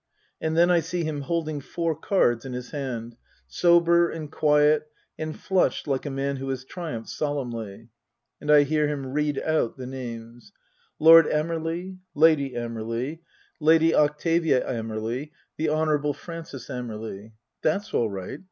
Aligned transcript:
And 0.41 0.57
then 0.57 0.71
I 0.71 0.79
see 0.79 1.03
him 1.03 1.21
holding 1.21 1.61
four 1.61 1.95
cards 1.95 2.43
in 2.43 2.53
his 2.53 2.71
hand, 2.71 3.17
sober 3.45 4.09
and 4.09 4.31
quiet 4.31 4.87
and 5.15 5.37
flushed 5.39 5.85
like 5.87 6.07
a 6.07 6.09
man 6.09 6.37
who 6.37 6.49
has 6.49 6.65
triumphed 6.65 7.09
solemnly. 7.11 7.89
And 8.41 8.49
I 8.49 8.63
hear 8.63 8.87
him 8.87 9.05
read 9.13 9.37
out 9.37 9.77
the 9.77 9.85
names:" 9.85 10.53
Lord 10.99 11.27
Amerley, 11.27 11.99
Lady 12.15 12.53
Amerley, 12.55 13.19
Lady 13.59 13.91
220 13.91 13.91
Tasker 13.91 13.93
Jevons 13.93 13.99
Octavia 14.09 14.67
Amerley, 14.67 15.31
the 15.57 15.69
Honourable 15.69 16.15
Frances 16.15 16.67
Amerley. 16.69 17.33
That's 17.61 17.93
all 17.93 18.09
right. 18.09 18.39